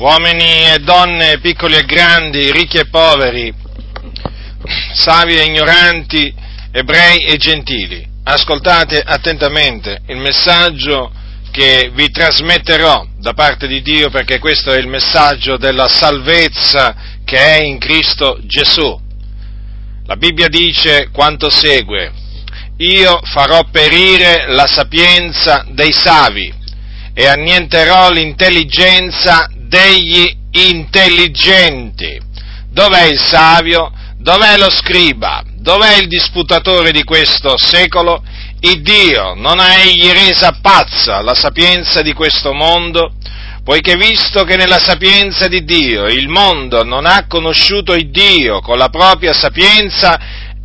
[0.00, 3.52] uomini e donne, piccoli e grandi, ricchi e poveri,
[4.94, 6.34] savi e ignoranti,
[6.72, 11.12] ebrei e gentili, ascoltate attentamente il messaggio
[11.50, 17.36] che vi trasmetterò da parte di Dio perché questo è il messaggio della salvezza che
[17.36, 18.98] è in Cristo Gesù.
[20.06, 22.10] La Bibbia dice quanto segue,
[22.78, 26.50] io farò perire la sapienza dei savi
[27.12, 32.20] e annienterò l'intelligenza degli intelligenti.
[32.68, 33.92] Dov'è il savio?
[34.18, 35.42] Dov'è lo scriba?
[35.56, 38.22] Dov'è il disputatore di questo secolo?
[38.60, 43.14] Il Dio non ha egli resa pazza la sapienza di questo mondo?
[43.62, 48.76] Poiché visto che nella sapienza di Dio il mondo non ha conosciuto il Dio con
[48.76, 50.18] la propria sapienza,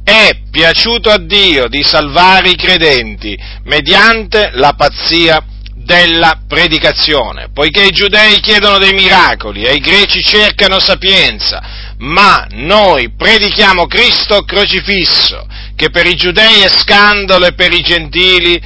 [0.04, 5.44] è piaciuto a Dio di salvare i credenti mediante la pazzia
[5.86, 13.12] della predicazione, poiché i giudei chiedono dei miracoli e i greci cercano sapienza, ma noi
[13.16, 18.60] predichiamo Cristo crocifisso, che per i giudei è scandalo e per i gentili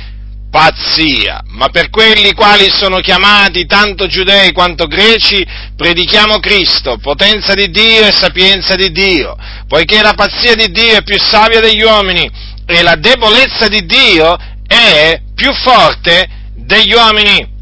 [0.49, 5.45] pazzia, ma per quelli quali sono chiamati tanto giudei quanto greci,
[5.75, 9.35] predichiamo Cristo, potenza di Dio e sapienza di Dio,
[9.67, 12.31] poiché la pazzia di Dio è più savia degli uomini
[12.65, 17.57] e la debolezza di Dio è più forte degli uomini.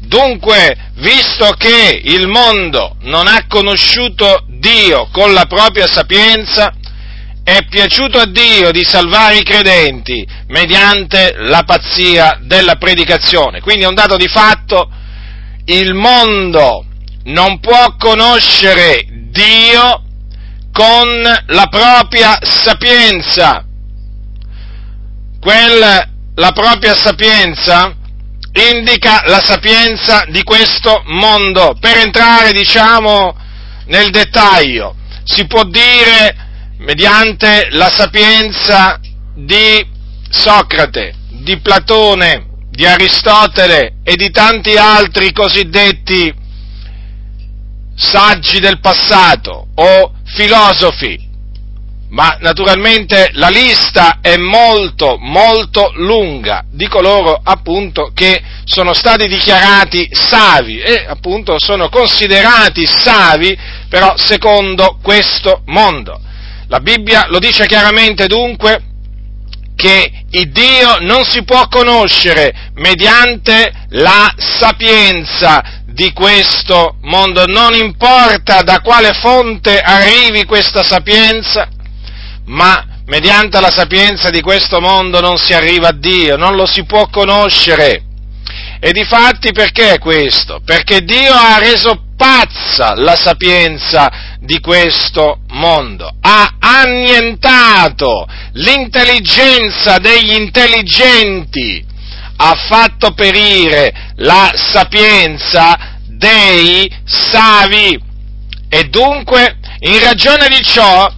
[0.00, 6.72] Dunque, visto che il mondo non ha conosciuto Dio con la propria sapienza,
[7.44, 13.60] è piaciuto a Dio di salvare i credenti mediante la pazzia della predicazione.
[13.60, 14.90] Quindi è un dato di fatto,
[15.64, 16.84] il mondo
[17.24, 20.02] non può conoscere Dio
[20.72, 23.64] con la propria sapienza.
[25.40, 27.97] Quella, la propria sapienza
[28.58, 31.76] indica la sapienza di questo mondo.
[31.78, 33.34] Per entrare, diciamo,
[33.86, 36.46] nel dettaglio, si può dire
[36.78, 39.00] mediante la sapienza
[39.34, 39.86] di
[40.30, 46.32] Socrate, di Platone, di Aristotele e di tanti altri cosiddetti
[47.96, 51.27] saggi del passato o filosofi,
[52.10, 60.08] ma naturalmente la lista è molto, molto lunga di coloro appunto che sono stati dichiarati
[60.12, 63.56] savi e appunto sono considerati savi
[63.88, 66.20] però secondo questo mondo.
[66.68, 68.82] La Bibbia lo dice chiaramente dunque
[69.74, 78.62] che il Dio non si può conoscere mediante la sapienza di questo mondo, non importa
[78.62, 81.68] da quale fonte arrivi questa sapienza,
[82.48, 86.84] ma mediante la sapienza di questo mondo non si arriva a Dio, non lo si
[86.84, 88.02] può conoscere.
[88.80, 90.60] E difatti perché questo?
[90.64, 101.84] Perché Dio ha reso pazza la sapienza di questo mondo, ha annientato l'intelligenza degli intelligenti,
[102.36, 108.00] ha fatto perire la sapienza dei savi
[108.68, 111.08] e dunque in ragione di ciò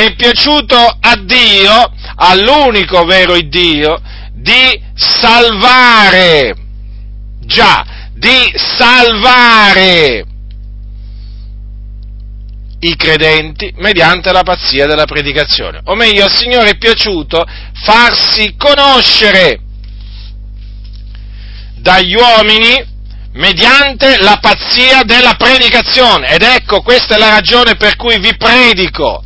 [0.00, 4.00] è piaciuto a Dio, all'unico vero Dio,
[4.32, 6.54] di salvare,
[7.40, 7.84] già,
[8.14, 10.24] di salvare
[12.82, 15.80] i credenti mediante la pazzia della predicazione.
[15.84, 17.44] O meglio, al Signore è piaciuto
[17.82, 19.60] farsi conoscere
[21.76, 22.88] dagli uomini
[23.32, 26.28] mediante la pazzia della predicazione.
[26.28, 29.24] Ed ecco, questa è la ragione per cui vi predico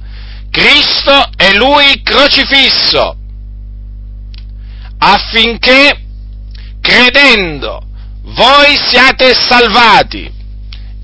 [0.54, 3.16] Cristo e Lui crocifisso,
[4.98, 6.00] affinché
[6.80, 7.82] credendo
[8.22, 10.32] voi siate salvati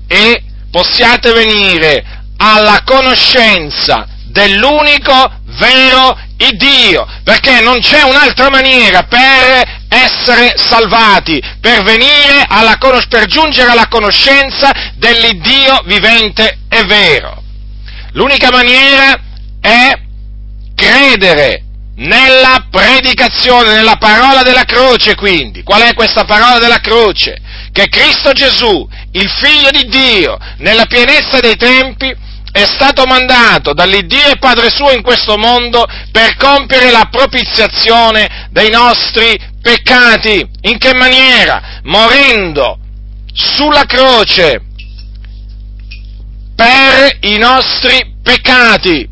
[0.07, 2.01] e possiate venire
[2.37, 6.17] alla conoscenza dell'unico vero
[6.55, 11.83] Dio, perché non c'è un'altra maniera per essere salvati, per
[12.47, 12.77] alla
[13.09, 17.43] per giungere alla conoscenza dell'Iddio vivente e vero.
[18.13, 19.29] L'unica maniera
[19.61, 19.93] è
[20.75, 21.63] credere
[21.95, 25.63] nella predicazione, nella parola della croce quindi.
[25.63, 27.37] Qual è questa parola della croce?
[27.71, 32.13] Che Cristo Gesù, il Figlio di Dio, nella pienezza dei tempi,
[32.51, 38.69] è stato mandato dall'Iddio e Padre suo in questo mondo per compiere la propiziazione dei
[38.69, 40.45] nostri peccati.
[40.61, 41.79] In che maniera?
[41.83, 42.77] Morendo
[43.33, 44.63] sulla croce
[46.55, 49.10] per i nostri peccati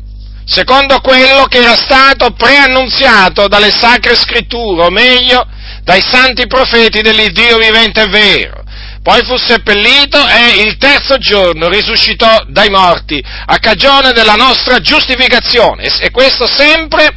[0.50, 5.46] secondo quello che era stato preannunziato dalle sacre scritture, o meglio,
[5.84, 8.64] dai santi profeti dell'Iddio vivente e vero.
[9.02, 15.88] poi fu seppellito e il terzo giorno risuscitò dai morti a cagione della nostra giustificazione.
[16.00, 17.08] E questo sempre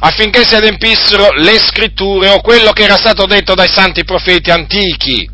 [0.00, 5.30] affinché si adempissero le scritture o quello che era stato detto dai santi profeti antichi.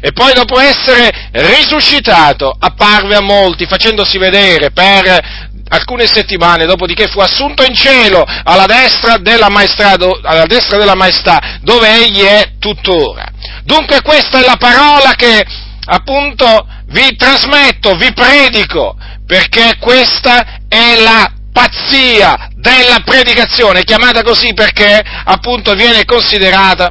[0.00, 7.20] E poi dopo essere risuscitato apparve a molti facendosi vedere per alcune settimane, dopodiché fu
[7.20, 13.26] assunto in cielo alla destra della maestà, alla destra della maestà dove egli è tuttora.
[13.64, 15.44] Dunque questa è la parola che
[15.86, 18.96] appunto vi trasmetto, vi predico,
[19.26, 26.90] perché questa è la pazzia della predicazione, chiamata così perché appunto viene considerata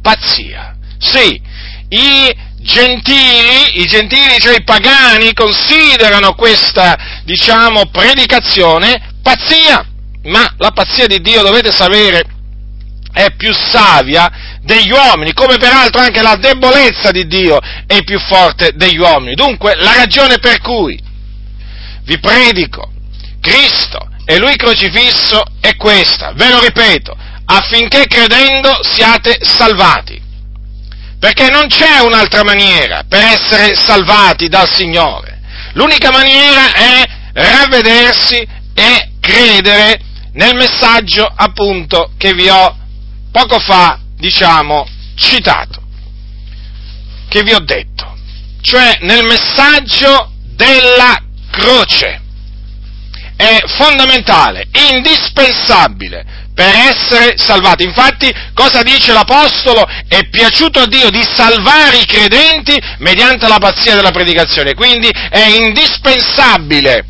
[0.00, 0.76] pazzia.
[0.98, 1.40] Sì,
[1.88, 9.84] i gentili, i gentili, cioè i pagani, considerano questa, diciamo, predicazione pazzia,
[10.22, 12.24] ma la pazzia di Dio, dovete sapere,
[13.12, 14.30] è più savia
[14.62, 19.34] degli uomini, come peraltro anche la debolezza di Dio è più forte degli uomini.
[19.34, 21.02] Dunque, la ragione per cui
[22.04, 22.92] vi predico
[23.40, 30.22] Cristo e Lui crocifisso è questa, ve lo ripeto, affinché credendo siate salvati.
[31.18, 35.40] Perché non c'è un'altra maniera per essere salvati dal Signore.
[35.72, 40.00] L'unica maniera è ravvedersi e credere
[40.32, 42.76] nel messaggio appunto che vi ho
[43.30, 44.86] poco fa, diciamo,
[45.16, 45.82] citato,
[47.28, 48.16] che vi ho detto,
[48.62, 52.22] cioè nel messaggio della croce.
[53.36, 56.24] È fondamentale, indispensabile
[56.54, 57.82] per essere salvati.
[57.84, 59.86] Infatti, cosa dice l'Apostolo?
[60.08, 64.72] È piaciuto a Dio di salvare i credenti mediante la pazzia della predicazione.
[64.72, 67.04] Quindi è indispensabile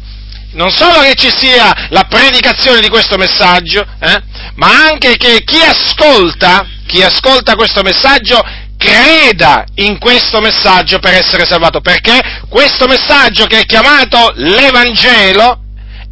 [0.57, 4.23] non solo che ci sia la predicazione di questo messaggio, eh,
[4.55, 8.43] ma anche che chi ascolta, chi ascolta questo messaggio
[8.77, 15.61] creda in questo messaggio per essere salvato, perché questo messaggio che è chiamato l'Evangelo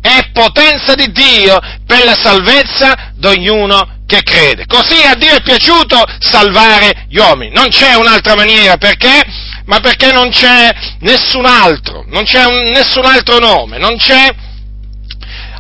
[0.01, 4.67] è potenza di Dio per la salvezza di ognuno che crede.
[4.67, 7.55] Così a Dio è piaciuto salvare gli uomini.
[7.55, 9.23] Non c'è un'altra maniera, perché?
[9.67, 10.71] Ma perché non c'è
[11.01, 14.29] nessun altro, non c'è un, nessun altro nome, non c'è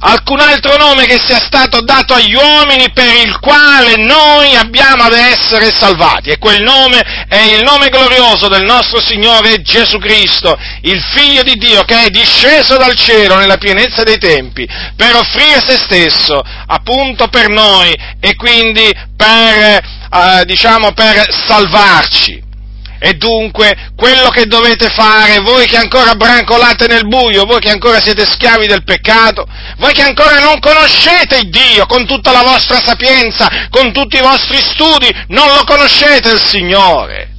[0.06, 5.14] alcun altro nome che sia stato dato agli uomini per il quale noi abbiamo ad
[5.14, 6.30] essere salvati.
[6.30, 11.54] E quel nome è il nome glorioso del nostro Signore Gesù Cristo, il Figlio di
[11.54, 17.28] Dio che è disceso dal cielo nella pienezza dei tempi per offrire se stesso appunto
[17.28, 22.43] per noi e quindi per, eh, diciamo, per salvarci.
[23.06, 28.00] E dunque quello che dovete fare, voi che ancora brancolate nel buio, voi che ancora
[28.00, 29.46] siete schiavi del peccato,
[29.76, 34.22] voi che ancora non conoscete il Dio con tutta la vostra sapienza, con tutti i
[34.22, 37.33] vostri studi, non lo conoscete il Signore.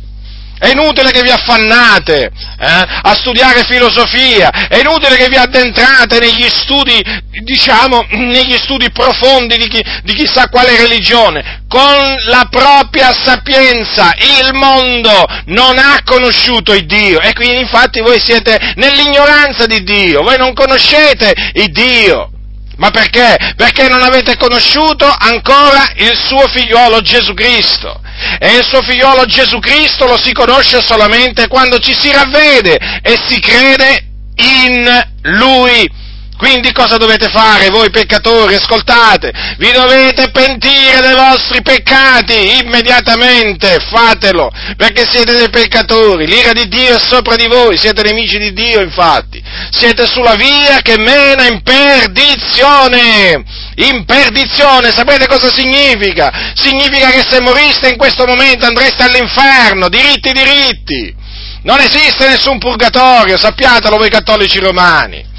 [0.58, 6.48] È inutile che vi affannate eh, a studiare filosofia, è inutile che vi addentrate negli
[6.50, 7.04] studi,
[7.44, 11.64] diciamo, negli studi profondi di, chi, di chissà quale religione.
[11.68, 18.20] Con la propria sapienza il mondo non ha conosciuto il Dio e quindi infatti voi
[18.22, 22.30] siete nell'ignoranza di Dio, voi non conoscete il Dio.
[22.78, 23.38] Ma perché?
[23.56, 28.02] Perché non avete conosciuto ancora il suo figliuolo Gesù Cristo.
[28.40, 33.20] E il suo figliolo Gesù Cristo lo si conosce solamente quando ci si ravvede e
[33.28, 36.04] si crede in Lui.
[36.38, 38.56] Quindi cosa dovete fare voi peccatori?
[38.56, 46.68] Ascoltate, vi dovete pentire dei vostri peccati immediatamente, fatelo, perché siete dei peccatori, l'ira di
[46.68, 51.48] Dio è sopra di voi, siete nemici di Dio infatti, siete sulla via che mena
[51.48, 53.44] in perdizione,
[53.76, 56.52] in perdizione, sapete cosa significa?
[56.54, 61.16] Significa che se moriste in questo momento andreste all'inferno, diritti diritti,
[61.64, 65.34] non esiste nessun purgatorio, sappiatelo voi cattolici romani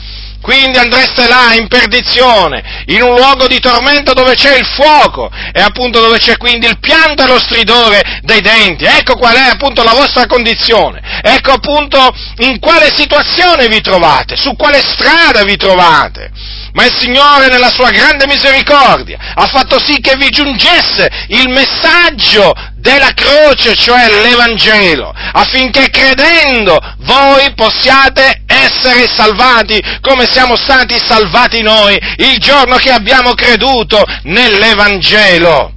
[0.47, 5.61] quindi andreste là in perdizione, in un luogo di tormento dove c'è il fuoco e
[5.61, 8.85] appunto dove c'è quindi il pianto e lo stridore dei denti.
[8.85, 14.55] Ecco qual è appunto la vostra condizione, ecco appunto in quale situazione vi trovate, su
[14.55, 16.31] quale strada vi trovate.
[16.75, 22.55] Ma il Signore nella sua grande misericordia ha fatto sì che vi giungesse il messaggio
[22.76, 31.99] della croce, cioè l'Evangelo, affinché credendo voi possiate essere salvati come siamo stati salvati noi
[32.16, 35.73] il giorno che abbiamo creduto nell'Evangelo.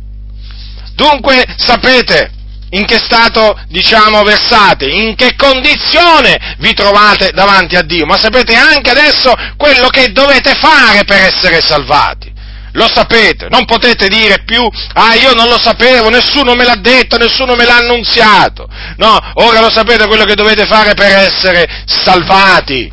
[0.96, 2.32] Dunque sapete
[2.72, 8.54] in che stato, diciamo, versate, in che condizione vi trovate davanti a Dio, ma sapete
[8.54, 12.32] anche adesso quello che dovete fare per essere salvati.
[12.80, 17.18] Lo sapete, non potete dire più, ah io non lo sapevo, nessuno me l'ha detto,
[17.18, 18.70] nessuno me l'ha annunziato.
[18.96, 22.90] No, ora lo sapete quello che dovete fare per essere salvati.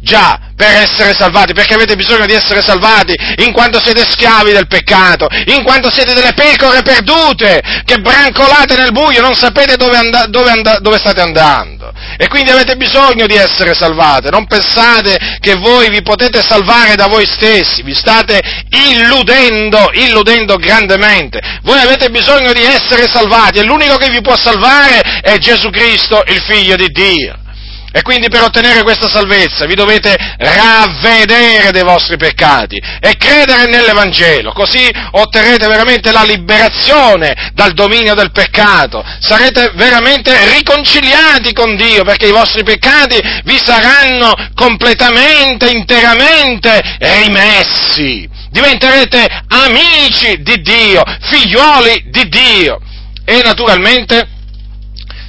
[0.00, 4.66] Già, per essere salvati, perché avete bisogno di essere salvati, in quanto siete schiavi del
[4.66, 10.26] peccato, in quanto siete delle pecore perdute, che brancolate nel buio, non sapete dove, and-
[10.28, 11.92] dove, and- dove state andando.
[12.16, 17.06] E quindi avete bisogno di essere salvati, non pensate che voi vi potete salvare da
[17.06, 21.38] voi stessi, vi state illudendo, illudendo grandemente.
[21.62, 26.22] Voi avete bisogno di essere salvati e l'unico che vi può salvare è Gesù Cristo,
[26.28, 27.44] il Figlio di Dio.
[27.92, 34.52] E quindi per ottenere questa salvezza vi dovete ravvedere dei vostri peccati e credere nell'Evangelo,
[34.52, 42.26] così otterrete veramente la liberazione dal dominio del peccato, sarete veramente riconciliati con Dio perché
[42.26, 52.80] i vostri peccati vi saranno completamente, interamente rimessi, diventerete amici di Dio, figlioli di Dio.
[53.24, 54.35] E naturalmente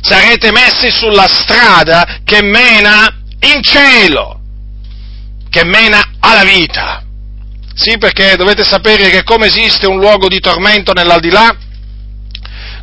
[0.08, 4.40] sarete messi sulla strada che mena in cielo,
[5.50, 7.04] che mena alla vita.
[7.74, 11.56] Sì, perché dovete sapere che come esiste un luogo di tormento nell'aldilà,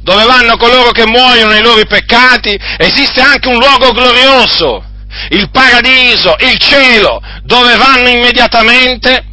[0.02, 4.84] dove vanno coloro che muoiono nei loro peccati, esiste anche un luogo glorioso,
[5.30, 9.24] il paradiso, il cielo, dove vanno immediatamente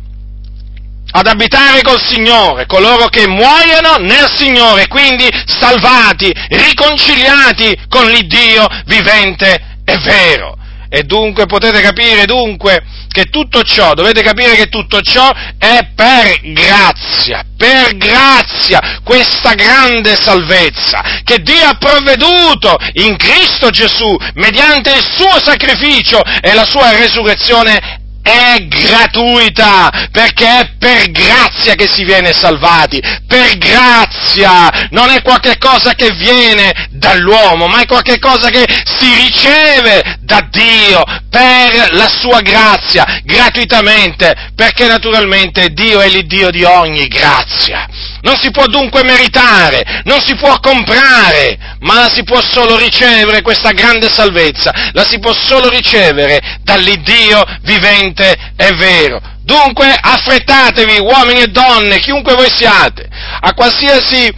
[1.11, 9.79] ad abitare col Signore, coloro che muoiono nel Signore, quindi salvati, riconciliati con l'Iddio vivente
[9.85, 10.57] e vero.
[10.93, 16.41] E dunque potete capire dunque che tutto ciò, dovete capire che tutto ciò è per
[16.51, 25.03] grazia, per grazia, questa grande salvezza che Dio ha provveduto in Cristo Gesù mediante il
[25.03, 32.33] suo sacrificio e la sua resurrezione è gratuita, perché è per grazia che si viene
[32.33, 40.19] salvati, per grazia, non è qualcosa che viene dall'uomo, ma è qualcosa che si riceve
[40.31, 47.85] da Dio per la sua grazia, gratuitamente, perché naturalmente Dio è l'Iddio di ogni grazia.
[48.21, 53.41] Non si può dunque meritare, non si può comprare, ma la si può solo ricevere
[53.41, 59.19] questa grande salvezza, la si può solo ricevere dall'Iddio vivente e vero.
[59.43, 63.05] Dunque affrettatevi, uomini e donne, chiunque voi siate,
[63.41, 64.33] a qualsiasi,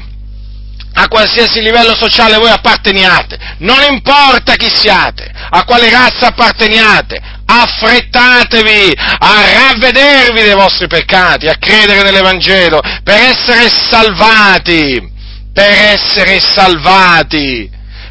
[0.94, 8.91] a qualsiasi livello sociale voi apparteniate, non importa chi siate, a quale razza apparteniate, affrettatevi
[8.98, 15.12] a ravvedervi dei vostri peccati, a credere nell'Evangelo, per essere salvati,
[15.53, 17.69] per essere salvati,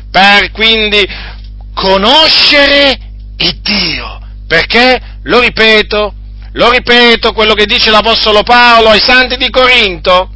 [0.08, 1.04] per quindi
[1.75, 2.96] conoscere
[3.38, 4.20] il Dio.
[4.46, 6.14] Perché, lo ripeto,
[6.52, 10.30] lo ripeto, quello che dice l'Apostolo Paolo ai santi di Corinto,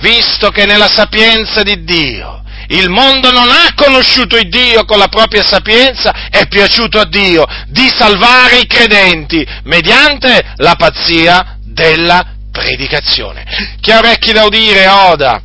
[0.00, 5.08] visto che nella sapienza di Dio il mondo non ha conosciuto il Dio con la
[5.08, 13.76] propria sapienza, è piaciuto a Dio di salvare i credenti mediante la pazzia della predicazione.
[13.80, 15.42] Chi ha orecchi da udire, oda.